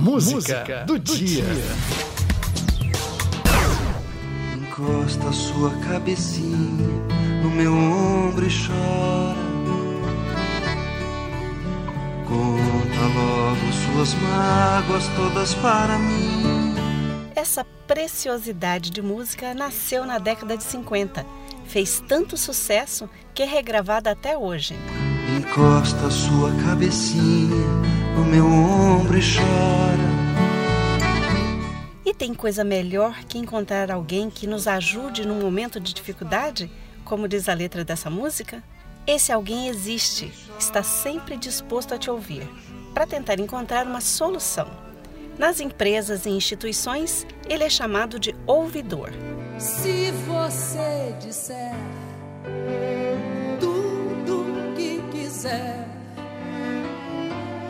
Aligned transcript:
Música, 0.00 0.34
Música 0.36 0.84
do, 0.86 0.98
do 0.98 0.98
dia. 0.98 1.44
dia. 1.44 1.62
Encosta 4.56 5.30
sua 5.30 5.70
cabecinha 5.86 6.88
no 7.42 7.50
meu 7.50 7.74
ombro 7.74 8.46
e 8.46 8.50
chora. 8.50 9.36
Conta 12.26 13.06
logo 13.14 13.72
suas 13.92 14.14
mágoas 14.14 15.06
todas 15.16 15.52
para 15.54 15.98
mim. 15.98 16.74
Essa 17.36 17.64
preciosidade 17.86 18.90
de 18.90 19.02
música 19.02 19.52
nasceu 19.52 20.06
na 20.06 20.18
década 20.18 20.56
de 20.56 20.64
50. 20.64 21.26
Fez 21.66 22.02
tanto 22.08 22.38
sucesso 22.38 23.08
que 23.34 23.42
é 23.42 23.46
regravada 23.46 24.10
até 24.10 24.36
hoje. 24.36 24.74
Encosta 25.36 26.10
sua 26.10 26.50
cabecinha 26.64 27.90
no 28.16 28.24
meu 28.24 28.46
ombro 28.46 29.18
e 29.18 29.22
chora. 29.22 29.89
Tem 32.20 32.34
coisa 32.34 32.62
melhor 32.62 33.24
que 33.24 33.38
encontrar 33.38 33.90
alguém 33.90 34.28
que 34.28 34.46
nos 34.46 34.68
ajude 34.68 35.26
num 35.26 35.40
momento 35.40 35.80
de 35.80 35.94
dificuldade, 35.94 36.70
como 37.02 37.26
diz 37.26 37.48
a 37.48 37.54
letra 37.54 37.82
dessa 37.82 38.10
música? 38.10 38.62
Esse 39.06 39.32
alguém 39.32 39.68
existe, 39.68 40.30
está 40.58 40.82
sempre 40.82 41.38
disposto 41.38 41.94
a 41.94 41.98
te 41.98 42.10
ouvir, 42.10 42.46
para 42.92 43.06
tentar 43.06 43.40
encontrar 43.40 43.86
uma 43.86 44.02
solução. 44.02 44.68
Nas 45.38 45.60
empresas 45.60 46.26
e 46.26 46.28
instituições, 46.28 47.26
ele 47.48 47.64
é 47.64 47.70
chamado 47.70 48.20
de 48.20 48.36
ouvidor. 48.46 49.08
Se 49.58 50.10
você 50.26 51.16
disser 51.20 51.72
tudo 53.58 54.74
que 54.76 55.00
quiser, 55.10 55.88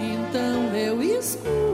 então 0.00 0.74
eu 0.74 1.02
escuto. 1.02 1.67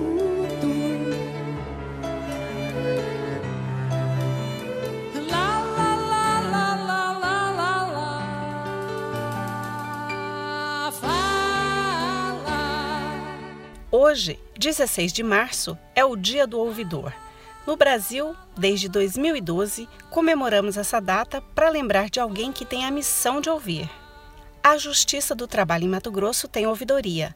Hoje, 14.06 14.38
16 14.58 15.14
de 15.14 15.22
março, 15.22 15.78
é 15.94 16.04
o 16.04 16.14
Dia 16.14 16.46
do 16.46 16.60
Ouvidor. 16.60 17.10
No 17.66 17.74
Brasil, 17.74 18.36
desde 18.54 18.86
2012, 18.86 19.88
comemoramos 20.10 20.76
essa 20.76 21.00
data 21.00 21.40
para 21.40 21.70
lembrar 21.70 22.10
de 22.10 22.20
alguém 22.20 22.52
que 22.52 22.66
tem 22.66 22.84
a 22.84 22.90
missão 22.90 23.40
de 23.40 23.48
ouvir. 23.48 23.88
A 24.62 24.76
Justiça 24.76 25.34
do 25.34 25.48
Trabalho 25.48 25.84
em 25.84 25.88
Mato 25.88 26.12
Grosso 26.12 26.46
tem 26.46 26.66
ouvidoria. 26.66 27.34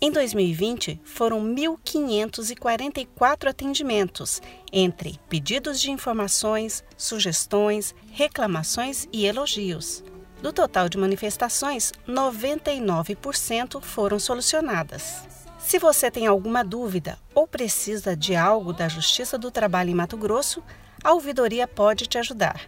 Em 0.00 0.10
2020, 0.10 1.00
foram 1.04 1.40
1.544 1.40 3.48
atendimentos, 3.48 4.42
entre 4.72 5.20
pedidos 5.28 5.80
de 5.80 5.92
informações, 5.92 6.82
sugestões, 6.96 7.94
reclamações 8.10 9.06
e 9.12 9.24
elogios. 9.24 10.02
Do 10.42 10.52
total 10.52 10.88
de 10.88 10.98
manifestações, 10.98 11.92
99% 12.08 13.80
foram 13.80 14.18
solucionadas. 14.18 15.37
Se 15.68 15.78
você 15.78 16.10
tem 16.10 16.26
alguma 16.26 16.64
dúvida 16.64 17.18
ou 17.34 17.46
precisa 17.46 18.16
de 18.16 18.34
algo 18.34 18.72
da 18.72 18.88
Justiça 18.88 19.36
do 19.36 19.50
Trabalho 19.50 19.90
em 19.90 19.94
Mato 19.94 20.16
Grosso, 20.16 20.62
a 21.04 21.12
ouvidoria 21.12 21.68
pode 21.68 22.06
te 22.06 22.16
ajudar. 22.16 22.58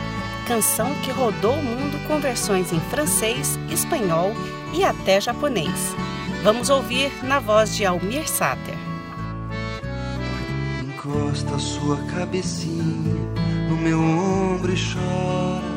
canção 0.47 0.93
que 1.03 1.09
rodou 1.09 1.55
o 1.55 1.63
mundo 1.63 1.97
com 2.07 2.19
versões 2.19 2.71
em 2.71 2.79
francês, 2.79 3.57
espanhol 3.71 4.33
e 4.71 4.83
até 4.83 5.19
japonês. 5.19 5.95
Vamos 6.43 6.69
ouvir 6.69 7.11
na 7.23 7.39
voz 7.39 7.75
de 7.75 7.87
Almir 7.87 8.29
Sater. 8.29 8.77
Encosta 10.79 11.57
sua 11.57 11.97
cabecinha 12.03 13.15
no 13.67 13.75
meu 13.75 13.99
ombro 13.99 14.71
e 14.71 14.77
chora 14.77 15.74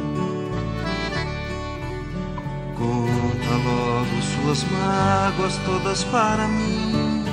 Conta 2.79 3.57
logo 3.65 4.23
suas 4.23 4.65
mágoas 4.71 5.57
todas 5.67 6.05
para 6.05 6.47
mim. 6.47 7.25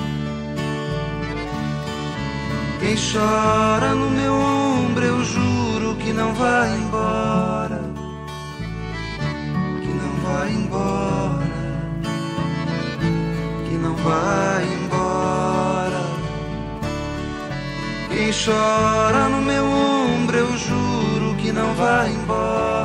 Quem 2.80 2.96
chora 2.96 3.94
no 3.94 4.10
meu 4.10 4.34
ombro, 4.34 5.06
eu 5.06 5.24
juro 5.24 5.96
que 5.98 6.12
não 6.14 6.34
vai 6.34 6.76
embora. 6.76 7.82
Que 9.82 9.88
não 9.88 10.16
vai 10.24 10.52
embora. 10.52 11.48
Que 13.70 13.76
não 13.76 13.96
vai 13.98 14.64
embora. 14.64 16.06
Quem 18.10 18.32
chora 18.32 19.30
no 19.30 19.42
meu 19.44 19.64
ombro, 19.64 20.38
eu 20.38 20.58
juro 20.58 21.36
que 21.36 21.52
não 21.52 21.72
vai 21.76 22.10
embora 22.10 22.85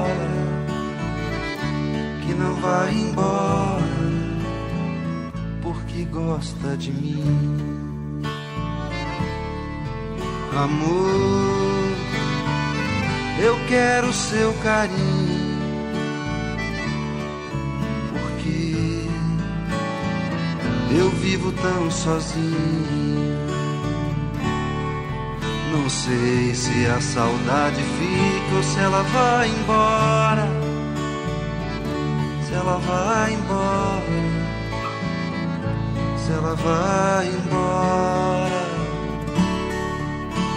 não 2.40 2.54
vai 2.54 2.92
embora 2.92 4.00
porque 5.62 6.04
gosta 6.04 6.76
de 6.76 6.90
mim. 6.90 8.22
Amor, 10.56 11.96
eu 13.40 13.56
quero 13.68 14.12
seu 14.12 14.52
carinho. 14.62 15.50
Porque 18.10 19.04
eu 20.98 21.10
vivo 21.10 21.52
tão 21.52 21.90
sozinho. 21.90 23.40
Não 25.72 25.88
sei 25.88 26.54
se 26.54 26.86
a 26.86 27.00
saudade 27.00 27.80
fica 27.80 28.56
ou 28.56 28.62
se 28.62 28.78
ela 28.80 29.02
vai 29.02 29.48
embora 29.48 30.19
se 32.50 32.56
ela 32.56 32.78
vai 32.78 33.32
embora, 33.32 34.02
se 36.18 36.32
ela 36.32 36.54
vai 36.56 37.28
embora. 37.28 38.62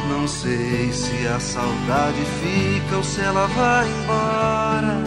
Não 0.10 0.28
sei 0.28 0.92
se 0.92 1.28
a 1.28 1.40
saudade 1.40 2.26
fica 2.42 2.98
ou 2.98 3.04
se 3.04 3.22
ela 3.22 3.46
vai 3.46 3.88
embora, 3.88 5.04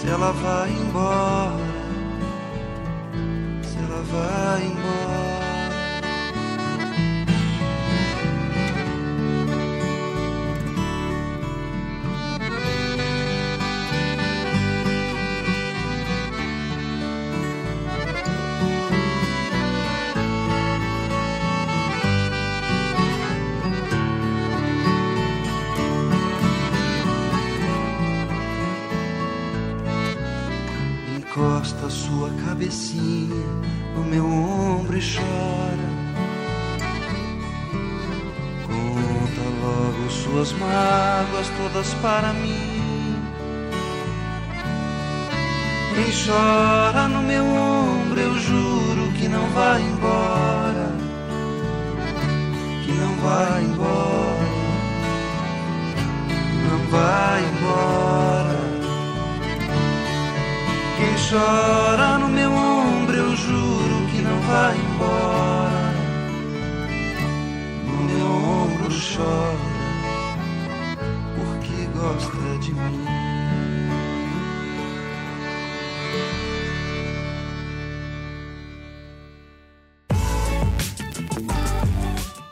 se 0.00 0.08
ela 0.08 0.32
vai 0.32 0.70
embora, 0.70 1.56
se 3.64 3.78
ela 3.78 4.02
vai 4.04 4.62
embora. 4.66 5.21
Encosta 31.62 31.88
sua 31.88 32.28
cabecinha 32.44 33.46
no 33.94 34.02
meu 34.02 34.26
ombro 34.26 34.98
e 34.98 35.00
chora. 35.00 35.92
Conta 38.66 39.42
logo 39.60 40.10
suas 40.10 40.52
mágoas 40.54 41.48
todas 41.56 41.94
para 41.94 42.32
mim. 42.32 43.14
Quem 45.94 46.10
chora 46.26 47.06
no 47.06 47.22
meu 47.22 47.44
ombro, 47.44 48.20
eu 48.20 48.34
juro 48.40 49.12
que 49.12 49.28
não 49.28 49.48
vai 49.50 49.82
embora. 49.82 50.90
Que 52.84 52.92
não 52.92 53.14
vai 53.18 53.62
embora. 53.62 54.31
Chora 61.32 62.18
no 62.18 62.28
meu 62.28 62.52
ombro, 62.52 63.16
eu 63.16 63.34
juro 63.34 64.06
que 64.10 64.20
não 64.20 64.38
vai 64.42 64.76
embora. 64.76 65.94
No 67.86 67.96
meu 68.04 68.26
ombro 68.26 68.90
chora, 68.92 69.56
porque 71.36 71.86
gosta 71.98 72.58
de 72.60 72.72
mim. 72.74 73.06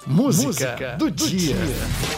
Música, 0.06 0.46
Música 0.46 0.96
do, 0.98 1.10
do, 1.10 1.26
dia. 1.28 1.54
dia. 1.54 2.10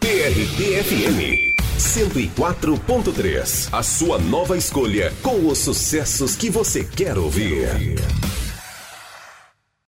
TRT-FM 0.00 1.57
104.3. 1.78 3.68
A 3.72 3.82
sua 3.82 4.18
nova 4.18 4.56
escolha 4.56 5.12
com 5.22 5.46
os 5.46 5.58
sucessos 5.58 6.34
que 6.34 6.50
você 6.50 6.82
quer 6.82 7.16
ouvir. 7.16 7.96